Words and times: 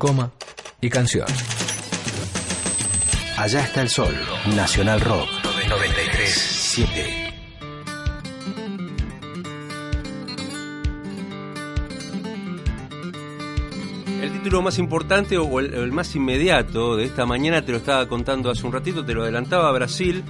coma 0.00 0.30
y 0.80 0.88
canción. 0.90 1.26
Allá 3.36 3.64
está 3.64 3.82
el 3.82 3.88
sol, 3.88 4.14
Nacional 4.54 5.00
Rock 5.00 5.28
937. 5.68 7.34
El 14.22 14.32
título 14.34 14.62
más 14.62 14.78
importante 14.78 15.36
o 15.36 15.58
el, 15.58 15.74
el 15.74 15.90
más 15.90 16.14
inmediato 16.14 16.94
de 16.94 17.02
esta 17.04 17.26
mañana 17.26 17.64
te 17.64 17.72
lo 17.72 17.78
estaba 17.78 18.06
contando 18.06 18.52
hace 18.52 18.64
un 18.64 18.72
ratito, 18.72 19.04
te 19.04 19.14
lo 19.14 19.24
adelantaba 19.24 19.72
Brasil. 19.72 20.22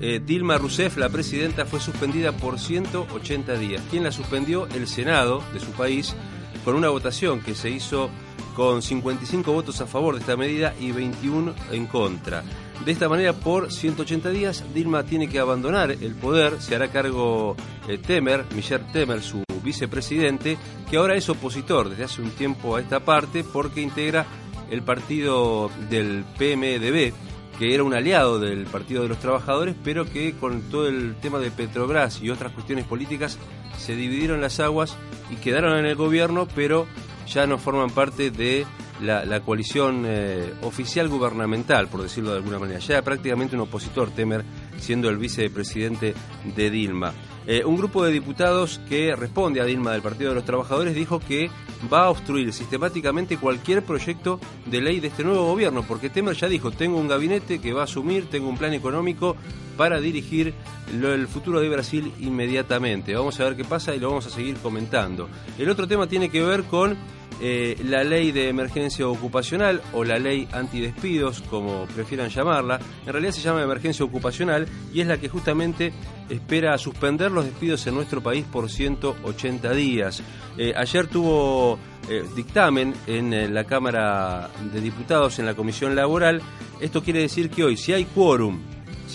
Eh, 0.00 0.20
Dilma 0.26 0.58
Rousseff, 0.58 0.96
la 0.96 1.08
presidenta, 1.08 1.66
fue 1.66 1.78
suspendida 1.78 2.32
por 2.32 2.58
180 2.58 3.54
días. 3.58 3.80
¿Quién 3.92 4.02
la 4.02 4.10
suspendió? 4.10 4.66
El 4.74 4.88
Senado 4.88 5.40
de 5.52 5.60
su 5.60 5.70
país, 5.70 6.16
con 6.64 6.74
una 6.74 6.88
votación 6.88 7.42
que 7.42 7.54
se 7.54 7.70
hizo 7.70 8.10
con 8.54 8.82
55 8.82 9.52
votos 9.52 9.80
a 9.80 9.86
favor 9.86 10.14
de 10.14 10.20
esta 10.20 10.36
medida 10.36 10.74
y 10.80 10.92
21 10.92 11.54
en 11.72 11.86
contra. 11.86 12.42
De 12.84 12.92
esta 12.92 13.08
manera, 13.08 13.32
por 13.32 13.72
180 13.72 14.30
días, 14.30 14.64
Dilma 14.74 15.04
tiene 15.04 15.28
que 15.28 15.38
abandonar 15.38 15.90
el 15.90 16.14
poder, 16.14 16.60
se 16.60 16.74
hará 16.74 16.88
cargo 16.88 17.56
eh, 17.88 17.98
Temer, 17.98 18.44
Michel 18.54 18.84
Temer, 18.92 19.22
su 19.22 19.44
vicepresidente, 19.62 20.58
que 20.90 20.96
ahora 20.96 21.16
es 21.16 21.28
opositor 21.28 21.88
desde 21.88 22.04
hace 22.04 22.20
un 22.20 22.30
tiempo 22.30 22.76
a 22.76 22.80
esta 22.80 23.00
parte 23.00 23.44
porque 23.44 23.80
integra 23.80 24.26
el 24.70 24.82
partido 24.82 25.70
del 25.88 26.24
PMDB, 26.38 27.12
que 27.58 27.74
era 27.74 27.84
un 27.84 27.94
aliado 27.94 28.38
del 28.38 28.66
Partido 28.66 29.02
de 29.02 29.08
los 29.08 29.18
Trabajadores, 29.18 29.74
pero 29.84 30.04
que 30.04 30.34
con 30.34 30.62
todo 30.62 30.88
el 30.88 31.14
tema 31.16 31.38
de 31.38 31.50
Petrobras 31.50 32.20
y 32.20 32.30
otras 32.30 32.52
cuestiones 32.52 32.84
políticas 32.84 33.38
se 33.78 33.94
dividieron 33.94 34.40
las 34.40 34.60
aguas 34.60 34.96
y 35.30 35.36
quedaron 35.36 35.78
en 35.78 35.86
el 35.86 35.94
gobierno, 35.94 36.48
pero 36.54 36.86
ya 37.26 37.46
no 37.46 37.58
forman 37.58 37.90
parte 37.90 38.30
de 38.30 38.66
la, 39.00 39.40
coalición 39.40 40.04
eh, 40.06 40.52
oficial 40.62 41.08
gubernamental, 41.08 41.88
por 41.88 42.02
decirlo 42.02 42.30
de 42.30 42.36
alguna 42.38 42.58
manera. 42.58 42.78
Ya 42.78 43.02
prácticamente 43.02 43.56
un 43.56 43.62
opositor, 43.62 44.10
Temer, 44.10 44.44
siendo 44.78 45.08
el 45.08 45.18
vicepresidente 45.18 46.14
de 46.54 46.70
Dilma. 46.70 47.12
Eh, 47.46 47.62
un 47.64 47.76
grupo 47.76 48.04
de 48.04 48.12
diputados 48.12 48.80
que 48.88 49.14
responde 49.14 49.60
a 49.60 49.64
Dilma 49.64 49.92
del 49.92 50.00
Partido 50.00 50.30
de 50.30 50.36
los 50.36 50.46
Trabajadores 50.46 50.94
dijo 50.94 51.20
que 51.20 51.50
va 51.92 52.04
a 52.04 52.10
obstruir 52.10 52.50
sistemáticamente 52.54 53.36
cualquier 53.36 53.84
proyecto 53.84 54.40
de 54.64 54.80
ley 54.80 55.00
de 55.00 55.08
este 55.08 55.24
nuevo 55.24 55.46
gobierno, 55.46 55.84
porque 55.86 56.08
Temer 56.08 56.36
ya 56.36 56.48
dijo, 56.48 56.70
tengo 56.70 56.96
un 56.96 57.08
gabinete 57.08 57.60
que 57.60 57.74
va 57.74 57.82
a 57.82 57.84
asumir, 57.84 58.30
tengo 58.30 58.48
un 58.48 58.56
plan 58.56 58.72
económico 58.72 59.36
para 59.76 60.00
dirigir 60.00 60.54
el 60.92 61.26
futuro 61.26 61.60
de 61.60 61.68
Brasil 61.68 62.12
inmediatamente. 62.20 63.14
Vamos 63.14 63.38
a 63.40 63.44
ver 63.44 63.56
qué 63.56 63.64
pasa 63.64 63.94
y 63.94 64.00
lo 64.00 64.08
vamos 64.08 64.26
a 64.26 64.30
seguir 64.30 64.56
comentando. 64.56 65.28
El 65.58 65.68
otro 65.68 65.86
tema 65.86 66.06
tiene 66.06 66.30
que 66.30 66.42
ver 66.42 66.64
con 66.64 66.96
eh, 67.46 67.76
la 67.84 68.02
ley 68.04 68.32
de 68.32 68.48
emergencia 68.48 69.06
ocupacional 69.06 69.82
o 69.92 70.02
la 70.02 70.18
ley 70.18 70.48
antidespidos, 70.50 71.42
como 71.42 71.84
prefieran 71.94 72.30
llamarla, 72.30 72.80
en 73.04 73.12
realidad 73.12 73.32
se 73.32 73.42
llama 73.42 73.62
emergencia 73.62 74.02
ocupacional 74.02 74.66
y 74.94 75.02
es 75.02 75.06
la 75.06 75.18
que 75.18 75.28
justamente 75.28 75.92
espera 76.30 76.78
suspender 76.78 77.30
los 77.30 77.44
despidos 77.44 77.86
en 77.86 77.96
nuestro 77.96 78.22
país 78.22 78.46
por 78.50 78.70
180 78.70 79.74
días. 79.74 80.22
Eh, 80.56 80.72
ayer 80.74 81.06
tuvo 81.06 81.78
eh, 82.08 82.24
dictamen 82.34 82.94
en 83.06 83.52
la 83.52 83.64
Cámara 83.64 84.48
de 84.72 84.80
Diputados, 84.80 85.38
en 85.38 85.44
la 85.44 85.52
Comisión 85.52 85.94
Laboral. 85.94 86.40
Esto 86.80 87.02
quiere 87.02 87.20
decir 87.20 87.50
que 87.50 87.62
hoy, 87.62 87.76
si 87.76 87.92
hay 87.92 88.06
quórum, 88.06 88.58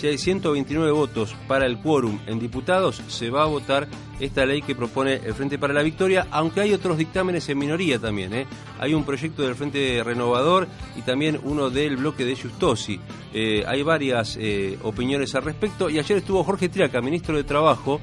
si 0.00 0.06
hay 0.06 0.16
129 0.16 0.92
votos 0.92 1.36
para 1.46 1.66
el 1.66 1.78
quórum 1.78 2.20
en 2.26 2.38
diputados, 2.38 3.02
se 3.08 3.28
va 3.28 3.42
a 3.42 3.46
votar 3.46 3.86
esta 4.18 4.46
ley 4.46 4.62
que 4.62 4.74
propone 4.74 5.16
el 5.16 5.34
Frente 5.34 5.58
para 5.58 5.74
la 5.74 5.82
Victoria, 5.82 6.26
aunque 6.30 6.62
hay 6.62 6.72
otros 6.72 6.96
dictámenes 6.96 7.46
en 7.50 7.58
minoría 7.58 7.98
también. 7.98 8.32
¿eh? 8.32 8.46
Hay 8.78 8.94
un 8.94 9.04
proyecto 9.04 9.42
del 9.42 9.54
Frente 9.54 10.00
Renovador 10.02 10.68
y 10.96 11.02
también 11.02 11.38
uno 11.42 11.68
del 11.68 11.98
bloque 11.98 12.24
de 12.24 12.34
Justosi. 12.34 12.98
Eh, 13.34 13.62
hay 13.66 13.82
varias 13.82 14.38
eh, 14.40 14.78
opiniones 14.82 15.34
al 15.34 15.42
respecto 15.42 15.90
y 15.90 15.98
ayer 15.98 16.16
estuvo 16.16 16.42
Jorge 16.44 16.70
Triaca, 16.70 17.02
ministro 17.02 17.36
de 17.36 17.44
Trabajo, 17.44 18.00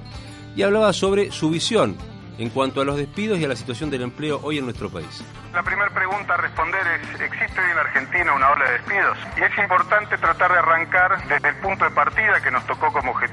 y 0.56 0.62
hablaba 0.62 0.94
sobre 0.94 1.32
su 1.32 1.50
visión 1.50 1.98
en 2.38 2.50
cuanto 2.50 2.80
a 2.80 2.86
los 2.86 2.98
despidos 2.98 3.40
y 3.40 3.46
a 3.46 3.48
la 3.48 3.56
situación 3.56 3.90
del 3.90 4.04
empleo 4.04 4.40
hoy 4.44 4.60
en 4.60 4.66
nuestro 4.66 4.90
país. 4.90 5.24
La 5.52 5.64
primera 5.64 5.92
pregunta 6.18 6.34
a 6.34 6.38
responder 6.38 6.82
es, 6.88 7.22
¿existe 7.22 7.62
hoy 7.62 7.70
en 7.70 7.78
Argentina 7.78 8.34
una 8.34 8.50
ola 8.50 8.66
de 8.66 8.72
despidos? 8.72 9.18
Y 9.38 9.44
es 9.44 9.58
importante 9.60 10.18
tratar 10.18 10.52
de 10.52 10.58
arrancar 10.58 11.22
desde 11.28 11.50
el 11.50 11.56
punto 11.58 11.86
de 11.86 11.92
partida 11.92 12.42
que 12.42 12.50
nos 12.50 12.66
tocó 12.66 12.92
como 12.92 13.14
de 13.14 13.28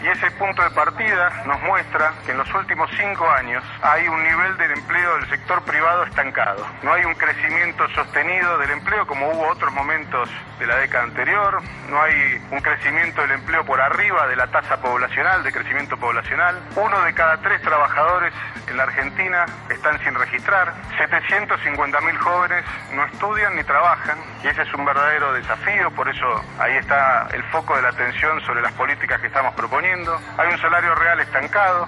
y 0.00 0.08
ese 0.08 0.30
punto 0.32 0.62
de 0.62 0.70
partida 0.70 1.28
nos 1.44 1.60
muestra 1.60 2.14
que 2.24 2.32
en 2.32 2.38
los 2.38 2.54
últimos 2.54 2.90
cinco 2.96 3.28
años 3.28 3.62
hay 3.82 4.08
un 4.08 4.22
nivel 4.22 4.56
del 4.56 4.70
empleo 4.70 5.16
del 5.16 5.28
sector 5.28 5.62
privado 5.64 6.04
estancado. 6.04 6.66
No 6.82 6.94
hay 6.94 7.04
un 7.04 7.14
crecimiento 7.14 7.86
sostenido 7.90 8.56
del 8.56 8.70
empleo 8.70 9.06
como 9.06 9.28
hubo 9.28 9.46
otros 9.48 9.70
momentos 9.74 10.30
de 10.58 10.66
la 10.66 10.76
década 10.76 11.04
anterior, 11.04 11.60
no 11.90 12.00
hay 12.00 12.42
un 12.50 12.60
crecimiento 12.62 13.20
del 13.20 13.32
empleo 13.32 13.62
por 13.66 13.78
arriba 13.78 14.26
de 14.26 14.36
la 14.36 14.46
tasa 14.46 14.80
poblacional, 14.80 15.42
de 15.42 15.52
crecimiento 15.52 15.98
poblacional. 15.98 16.58
Uno 16.76 17.02
de 17.02 17.12
cada 17.12 17.36
tres 17.42 17.60
trabajadores 17.60 18.32
en 18.68 18.76
la 18.78 18.84
Argentina 18.84 19.44
están 19.68 20.02
sin 20.02 20.14
registrar. 20.14 20.72
750 20.96 22.00
mil 22.00 22.16
jóvenes 22.16 22.64
no 22.94 23.04
estudian 23.04 23.54
ni 23.56 23.64
trabajan 23.64 24.16
y 24.42 24.46
ese 24.46 24.62
es 24.62 24.72
un 24.72 24.84
verdadero 24.84 25.34
desafío, 25.34 25.90
por 25.90 26.08
eso 26.08 26.44
ahí 26.58 26.76
está 26.76 27.28
el 27.32 27.42
foco 27.44 27.76
de 27.76 27.82
la 27.82 27.90
atención 27.90 28.40
sobre 28.46 28.62
las 28.62 28.72
políticas 28.72 29.20
que 29.20 29.26
estamos 29.26 29.41
proponiendo. 29.54 30.16
Hay 30.38 30.52
un 30.52 30.58
salario 30.60 30.94
real 30.94 31.20
estancado. 31.20 31.86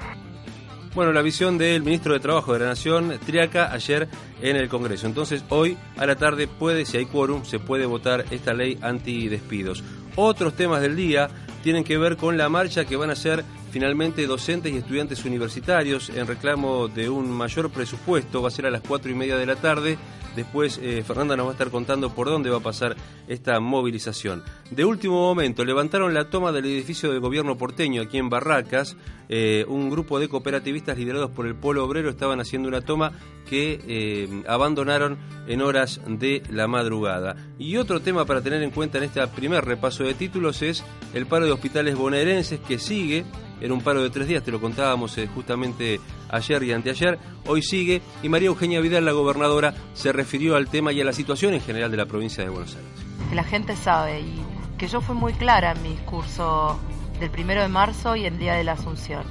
Bueno, 0.94 1.12
la 1.12 1.22
visión 1.22 1.58
del 1.58 1.82
ministro 1.82 2.12
de 2.12 2.20
Trabajo 2.20 2.52
de 2.52 2.60
la 2.60 2.66
Nación, 2.66 3.18
Triaca, 3.26 3.72
ayer 3.72 4.08
en 4.40 4.54
el 4.54 4.68
Congreso. 4.68 5.08
Entonces, 5.08 5.44
hoy 5.48 5.76
a 5.96 6.06
la 6.06 6.14
tarde 6.14 6.46
puede, 6.46 6.84
si 6.86 6.96
hay 6.96 7.06
quórum, 7.06 7.44
se 7.44 7.58
puede 7.58 7.84
votar 7.84 8.24
esta 8.30 8.54
ley 8.54 8.78
antidespidos. 8.80 9.82
Otros 10.14 10.54
temas 10.54 10.80
del 10.80 10.94
día 10.94 11.28
tienen 11.64 11.82
que 11.82 11.98
ver 11.98 12.16
con 12.16 12.36
la 12.36 12.48
marcha 12.48 12.84
que 12.84 12.94
van 12.94 13.10
a 13.10 13.14
hacer 13.14 13.44
finalmente 13.72 14.24
docentes 14.28 14.72
y 14.72 14.76
estudiantes 14.76 15.24
universitarios 15.24 16.10
en 16.10 16.28
reclamo 16.28 16.86
de 16.86 17.08
un 17.08 17.28
mayor 17.28 17.72
presupuesto. 17.72 18.40
Va 18.40 18.48
a 18.48 18.52
ser 18.52 18.66
a 18.66 18.70
las 18.70 18.82
cuatro 18.82 19.10
y 19.10 19.14
media 19.14 19.36
de 19.36 19.46
la 19.46 19.56
tarde. 19.56 19.98
Después 20.36 20.78
eh, 20.82 21.02
Fernanda 21.06 21.36
nos 21.36 21.46
va 21.46 21.50
a 21.50 21.52
estar 21.52 21.70
contando 21.70 22.10
por 22.10 22.28
dónde 22.28 22.50
va 22.50 22.58
a 22.58 22.60
pasar 22.60 22.96
esta 23.28 23.60
movilización. 23.60 24.42
De 24.70 24.84
último 24.84 25.20
momento, 25.20 25.64
levantaron 25.64 26.14
la 26.14 26.30
toma 26.30 26.52
del 26.52 26.66
edificio 26.66 27.10
del 27.10 27.20
gobierno 27.20 27.56
porteño 27.56 28.02
aquí 28.02 28.18
en 28.18 28.28
Barracas. 28.28 28.96
Eh, 29.28 29.64
un 29.68 29.90
grupo 29.90 30.18
de 30.18 30.28
cooperativistas 30.28 30.98
liderados 30.98 31.30
por 31.30 31.46
el 31.46 31.54
Polo 31.54 31.84
Obrero 31.84 32.10
estaban 32.10 32.40
haciendo 32.40 32.68
una 32.68 32.82
toma 32.82 33.12
que 33.48 33.80
eh, 33.86 34.42
abandonaron 34.46 35.18
en 35.46 35.62
horas 35.62 36.00
de 36.06 36.42
la 36.50 36.66
madrugada. 36.66 37.36
Y 37.58 37.76
otro 37.76 38.00
tema 38.00 38.24
para 38.24 38.42
tener 38.42 38.62
en 38.62 38.70
cuenta 38.70 38.98
en 38.98 39.04
este 39.04 39.26
primer 39.28 39.64
repaso 39.64 40.04
de 40.04 40.14
títulos 40.14 40.62
es 40.62 40.84
el 41.14 41.26
paro 41.26 41.46
de 41.46 41.52
hospitales 41.52 41.96
bonaerenses 41.96 42.60
que 42.60 42.78
sigue 42.78 43.24
en 43.60 43.72
un 43.72 43.80
paro 43.80 44.02
de 44.02 44.10
tres 44.10 44.28
días, 44.28 44.42
te 44.42 44.50
lo 44.50 44.60
contábamos 44.60 45.16
eh, 45.18 45.28
justamente 45.32 46.00
ayer 46.30 46.62
y 46.62 46.72
anteayer, 46.72 47.18
hoy 47.46 47.62
sigue, 47.62 48.02
y 48.22 48.28
María 48.28 48.48
Eugenia 48.48 48.80
Vidal, 48.80 49.04
la 49.04 49.12
gobernadora, 49.12 49.74
se 49.94 50.12
refirió 50.12 50.56
al 50.56 50.68
tema 50.68 50.92
y 50.92 51.00
a 51.00 51.04
la 51.04 51.12
situación 51.12 51.54
en 51.54 51.60
general 51.60 51.90
de 51.90 51.96
la 51.96 52.06
provincia 52.06 52.44
de 52.44 52.50
Buenos 52.50 52.74
Aires. 52.74 52.90
Que 53.28 53.34
la 53.34 53.44
gente 53.44 53.76
sabe 53.76 54.20
y 54.20 54.42
que 54.78 54.88
yo 54.88 55.00
fui 55.00 55.14
muy 55.14 55.32
clara 55.32 55.72
en 55.72 55.82
mi 55.82 55.90
discurso 55.90 56.78
del 57.20 57.30
primero 57.30 57.62
de 57.62 57.68
marzo 57.68 58.16
y 58.16 58.26
el 58.26 58.38
día 58.38 58.54
de 58.54 58.64
la 58.64 58.72
Asunción. 58.72 59.24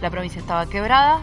La 0.00 0.10
provincia 0.10 0.40
estaba 0.40 0.66
quebrada, 0.66 1.20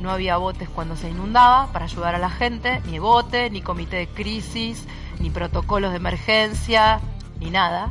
no 0.00 0.10
había 0.10 0.36
botes 0.36 0.68
cuando 0.68 0.96
se 0.96 1.10
inundaba 1.10 1.72
para 1.72 1.84
ayudar 1.84 2.14
a 2.14 2.18
la 2.18 2.30
gente, 2.30 2.80
ni 2.90 2.98
bote, 2.98 3.50
ni 3.50 3.60
comité 3.62 3.96
de 3.96 4.06
crisis, 4.06 4.86
ni 5.20 5.30
protocolos 5.30 5.90
de 5.90 5.98
emergencia, 5.98 7.00
ni 7.40 7.50
nada. 7.50 7.88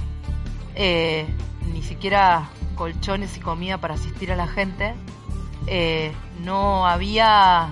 Eh, 0.75 1.27
ni 1.71 1.81
siquiera 1.81 2.49
colchones 2.75 3.37
y 3.37 3.39
comida 3.39 3.77
para 3.77 3.95
asistir 3.95 4.31
a 4.31 4.35
la 4.35 4.47
gente. 4.47 4.95
Eh, 5.67 6.13
no 6.41 6.87
había 6.87 7.69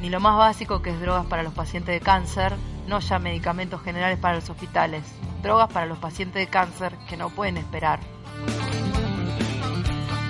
ni 0.00 0.10
lo 0.10 0.20
más 0.20 0.36
básico 0.36 0.82
que 0.82 0.90
es 0.90 1.00
drogas 1.00 1.26
para 1.26 1.42
los 1.42 1.52
pacientes 1.52 1.94
de 1.94 2.00
cáncer, 2.00 2.54
no 2.86 3.00
ya 3.00 3.18
medicamentos 3.18 3.82
generales 3.82 4.18
para 4.18 4.36
los 4.36 4.48
hospitales, 4.50 5.02
drogas 5.42 5.68
para 5.72 5.86
los 5.86 5.98
pacientes 5.98 6.40
de 6.40 6.46
cáncer 6.48 6.94
que 7.08 7.16
no 7.16 7.30
pueden 7.30 7.56
esperar. 7.56 8.00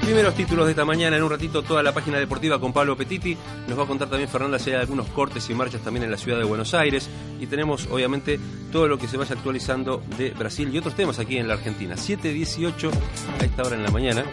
Primeros 0.09 0.35
títulos 0.35 0.65
de 0.65 0.71
esta 0.71 0.87
mañana, 0.87 1.19
en 1.19 1.23
un 1.23 1.29
ratito 1.29 1.63
toda 1.63 1.83
la 1.83 1.93
página 1.93 2.19
deportiva 2.19 2.59
con 2.59 2.73
Pablo 2.73 2.97
Petiti. 2.97 3.37
Nos 3.69 3.79
va 3.79 3.83
a 3.83 3.87
contar 3.87 4.09
también 4.09 4.31
Fernanda 4.31 4.59
si 4.59 4.71
hay 4.71 4.77
algunos 4.77 5.07
cortes 5.09 5.51
y 5.51 5.55
marchas 5.55 5.83
también 5.83 6.05
en 6.05 6.11
la 6.11 6.17
ciudad 6.17 6.39
de 6.39 6.45
Buenos 6.45 6.73
Aires. 6.73 7.11
Y 7.39 7.47
tenemos 7.47 7.87
obviamente 7.91 8.41
todo 8.73 8.89
lo 8.89 8.97
que 8.99 9.07
se 9.07 9.19
vaya 9.19 9.35
actualizando 9.35 10.03
de 10.17 10.31
Brasil 10.31 10.71
y 10.73 10.79
otros 10.79 10.95
temas 10.95 11.19
aquí 11.19 11.37
en 11.37 11.47
la 11.47 11.55
Argentina. 11.55 11.95
7.18 11.95 12.91
a 13.39 13.45
esta 13.45 13.63
hora 13.65 13.77
en 13.77 13.83
la 13.83 13.91
mañana. 13.91 14.25